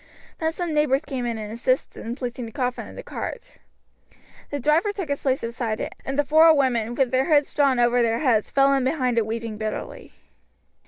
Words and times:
Then 0.39 0.51
some 0.51 0.73
neighbours 0.73 1.05
came 1.05 1.27
in 1.27 1.37
and 1.37 1.53
assisted 1.53 2.03
in 2.03 2.15
placing 2.15 2.47
the 2.47 2.51
coffin 2.51 2.87
in 2.87 2.95
the 2.95 3.03
cart. 3.03 3.59
The 4.49 4.59
driver 4.59 4.91
took 4.91 5.09
his 5.09 5.21
place 5.21 5.41
beside 5.41 5.79
it, 5.79 5.93
and 6.03 6.17
the 6.17 6.25
four 6.25 6.51
women, 6.55 6.95
with 6.95 7.11
their 7.11 7.25
hoods 7.31 7.53
drawn 7.53 7.77
over 7.77 8.01
their 8.01 8.17
heads, 8.17 8.49
fell 8.49 8.73
in 8.73 8.83
behind 8.83 9.19
it 9.19 9.27
weeping 9.27 9.57
bitterly. 9.59 10.13